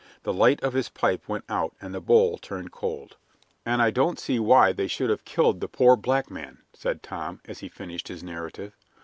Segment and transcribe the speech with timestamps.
[0.23, 3.17] The light in his pipe went out and the bowl turned cold.
[3.67, 7.39] "And I don't see why they should have killed the poor black man," said Tom,
[7.45, 8.73] as he finished his narrative.